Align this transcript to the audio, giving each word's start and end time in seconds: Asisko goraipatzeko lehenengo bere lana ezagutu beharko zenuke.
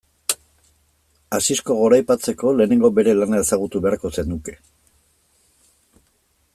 Asisko 1.39 1.75
goraipatzeko 1.81 2.55
lehenengo 2.61 2.91
bere 3.01 3.15
lana 3.19 3.43
ezagutu 3.45 3.83
beharko 3.85 4.13
zenuke. 4.17 4.57